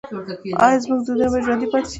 [0.65, 1.89] آیا زموږ دودونه به ژوندي پاتې شي؟